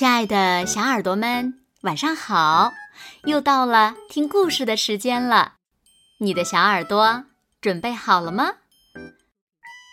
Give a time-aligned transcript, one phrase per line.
[0.00, 2.72] 亲爱的小耳朵们，晚上好！
[3.24, 5.56] 又到了听故事的时间了，
[6.20, 7.24] 你的小耳朵
[7.60, 8.54] 准备好了吗？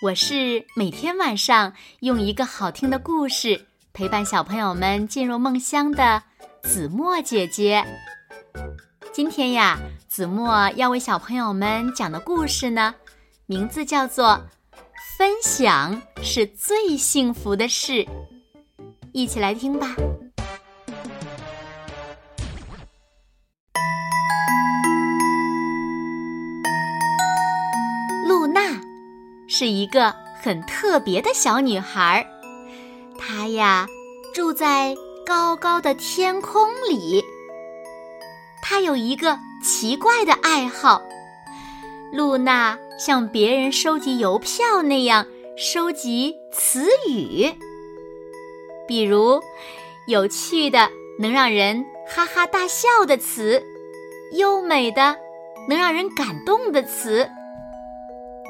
[0.04, 6.24] 我是每天晚上用一个好听的故事陪伴小朋友们进入梦乡的
[6.64, 7.86] 子墨姐姐。
[9.12, 9.78] 今天呀，
[10.08, 12.96] 子墨要为小朋友们讲的故事呢，
[13.46, 14.26] 名字叫做
[15.18, 18.06] 《分享是最幸福的事》。
[19.18, 19.96] 一起来听吧。
[28.28, 28.80] 露娜
[29.48, 32.28] 是一个很特别的小女孩，
[33.18, 33.88] 她呀
[34.36, 34.96] 住在
[35.26, 37.24] 高高的天空里。
[38.62, 41.02] 她有一个奇怪的爱好，
[42.14, 45.26] 露娜像别人收集邮票那样
[45.58, 47.52] 收集词语。
[48.88, 49.42] 比如，
[50.08, 53.62] 有趣的能让人哈哈大笑的词，
[54.34, 55.16] 优美的
[55.68, 57.30] 能让人感动的词，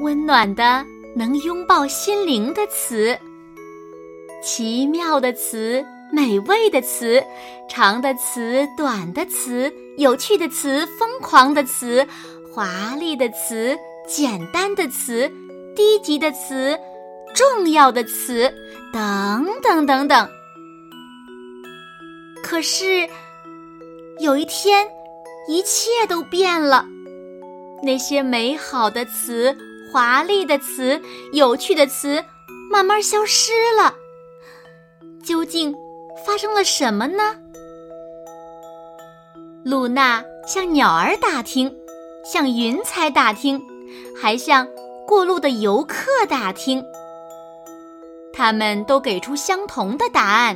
[0.02, 0.86] 温暖的
[1.16, 3.18] 能拥抱心灵的词，
[4.44, 7.24] 奇妙的词，美味的词，
[7.68, 12.06] 长的词，短的词，有趣的词，疯狂的词，
[12.54, 15.32] 华丽的词，简单的词，
[15.76, 16.78] 低级的词。
[17.34, 18.54] 重要的词，
[18.92, 20.30] 等等等等。
[22.44, 23.08] 可是
[24.20, 24.88] 有一天，
[25.48, 26.86] 一切都变了。
[27.84, 29.56] 那些美好的词、
[29.92, 31.00] 华丽的词、
[31.32, 32.24] 有趣的词，
[32.72, 33.94] 慢慢消失了。
[35.24, 35.76] 究竟
[36.26, 37.36] 发生了什么呢？
[39.64, 41.76] 露娜向鸟儿打听，
[42.24, 43.62] 向云彩打听，
[44.16, 44.68] 还向
[45.06, 46.84] 过路的游客打听。
[48.38, 50.56] 他们都给出相同的答案。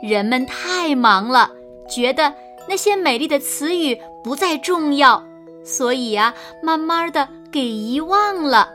[0.00, 1.50] 人们太忙了，
[1.90, 2.32] 觉得
[2.68, 5.26] 那些美丽的词语不再重要，
[5.64, 6.32] 所以啊，
[6.62, 8.68] 慢慢的给遗忘了。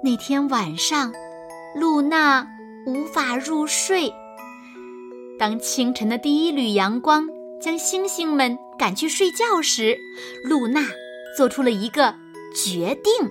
[0.00, 1.12] 那天晚上，
[1.74, 2.46] 露娜
[2.86, 4.14] 无法入睡。
[5.40, 7.28] 当清晨的第一缕阳光
[7.60, 9.98] 将星星们赶去睡觉时，
[10.44, 10.86] 露娜
[11.36, 12.14] 做出了一个
[12.54, 13.28] 决定。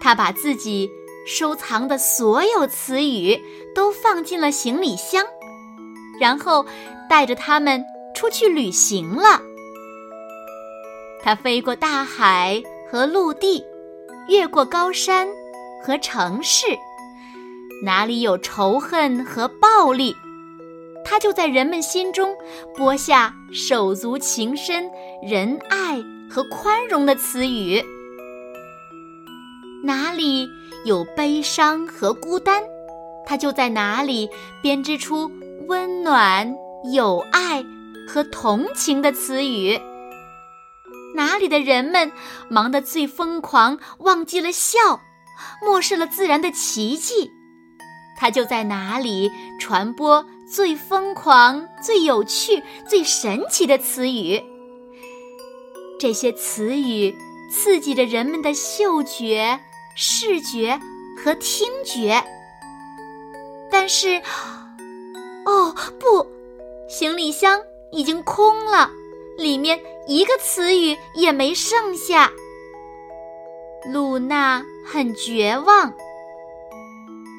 [0.00, 0.90] 他把自己
[1.26, 3.38] 收藏的所有词语
[3.74, 5.24] 都放进了行李箱，
[6.18, 6.64] 然后
[7.08, 7.84] 带着它们
[8.14, 9.42] 出去旅行了。
[11.22, 13.62] 他飞过大海和陆地，
[14.28, 15.28] 越过高山
[15.84, 16.66] 和城市，
[17.84, 20.16] 哪里有仇恨和暴力，
[21.04, 22.34] 他就在人们心中
[22.74, 24.90] 播下手足情深、
[25.22, 27.84] 仁爱和宽容的词语。
[29.82, 30.48] 哪里
[30.84, 32.62] 有悲伤和孤单，
[33.26, 34.28] 他就在哪里
[34.62, 35.30] 编织出
[35.68, 36.54] 温暖、
[36.92, 37.64] 友爱
[38.06, 39.80] 和同情的词语。
[41.14, 42.12] 哪里的人们
[42.48, 44.78] 忙得最疯狂，忘记了笑，
[45.64, 47.30] 漠视了自然的奇迹，
[48.18, 54.42] 他就在哪里传播最疯狂、最有趣、最神奇的词语。
[55.98, 57.16] 这些词语
[57.50, 59.58] 刺激着人们的嗅觉。
[60.02, 60.80] 视觉
[61.22, 62.24] 和听觉，
[63.70, 64.22] 但是，
[65.44, 66.26] 哦不，
[66.88, 67.60] 行李箱
[67.92, 68.90] 已经空了，
[69.36, 72.32] 里面一个词语也没剩下。
[73.92, 75.92] 露娜很绝望，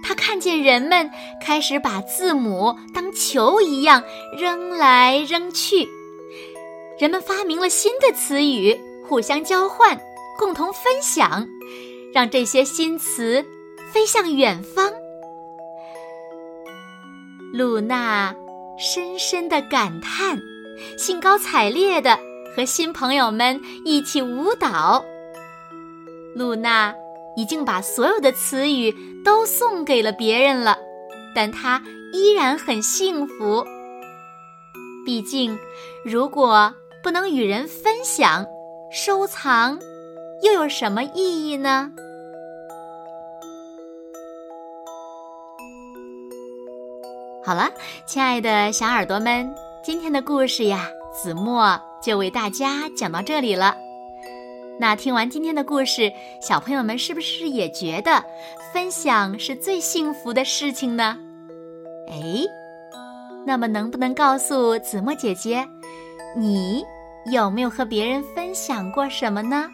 [0.04, 1.10] 她看见人们
[1.44, 4.04] 开始把字母当球一样
[4.38, 5.90] 扔来扔去，
[7.00, 8.80] 人们发明了新的词语，
[9.10, 10.00] 互相交换，
[10.38, 11.50] 共同分享。
[12.14, 13.46] 让这些新词
[13.92, 14.92] 飞向远方。
[17.54, 18.34] 露娜
[18.78, 20.40] 深深的感叹，
[20.98, 22.18] 兴高采烈的
[22.56, 25.04] 和新朋友们一起舞蹈。
[26.34, 26.94] 露娜
[27.36, 30.78] 已经把所有的词语都送给了别人了，
[31.36, 33.66] 但她依然很幸福。
[35.06, 35.58] 毕竟，
[36.06, 36.74] 如果
[37.04, 38.46] 不能与人分享、
[38.92, 39.80] 收藏。
[40.44, 41.92] 又有什么意义呢？
[47.44, 47.70] 好了，
[48.06, 49.54] 亲爱的小耳朵们，
[49.84, 53.76] 今天的故事呀，子墨就为大家讲到这里了。
[54.80, 56.12] 那听完今天的故事，
[56.42, 58.24] 小朋友们是不是也觉得
[58.74, 61.18] 分享是最幸福的事情呢？
[62.08, 62.46] 哎，
[63.46, 65.68] 那么能不能告诉子墨姐姐，
[66.36, 66.84] 你
[67.32, 69.70] 有没有和别人分享过什么呢？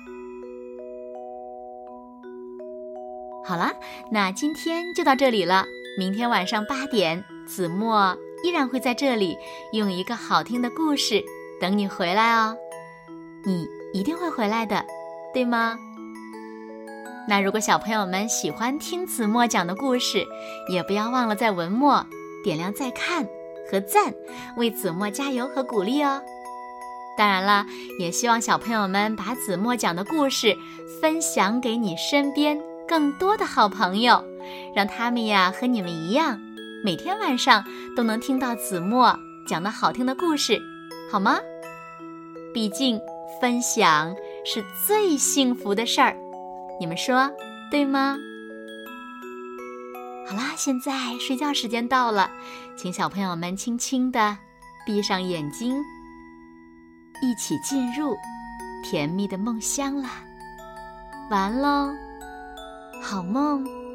[3.47, 3.71] 好了，
[4.11, 5.65] 那今天就到这里了。
[5.97, 9.37] 明天晚上八点，子墨依然会在这里
[9.71, 11.23] 用一个好听的故事
[11.61, 12.57] 等你回来哦。
[13.45, 14.85] 你一定会回来的，
[15.33, 15.79] 对吗？
[17.29, 20.25] 那如果小朋友们喜欢听子墨讲的故事，
[20.69, 22.05] 也不要忘了在文末
[22.43, 23.25] 点亮再看
[23.71, 24.13] 和赞，
[24.57, 26.21] 为子墨加油和鼓励哦。
[27.17, 27.65] 当然了，
[27.97, 30.53] 也希望小朋友们把子墨讲的故事
[31.01, 34.23] 分享给你身边更多的好朋友。
[34.73, 36.39] 让他们呀和你们一样，
[36.83, 40.61] 每天晚上都能听到子墨讲的好听的故事，
[41.11, 41.37] 好吗？
[42.53, 42.99] 毕竟
[43.41, 46.15] 分享是最幸福的事儿，
[46.79, 47.29] 你们说
[47.69, 48.17] 对吗？
[50.29, 52.31] 好啦，现在睡觉时间到了，
[52.77, 54.37] 请小朋友们轻轻的
[54.85, 55.75] 闭上眼睛，
[57.21, 58.15] 一起进入
[58.83, 60.23] 甜蜜的梦乡啦。
[61.29, 61.91] 完喽，
[62.99, 63.86] 好梦。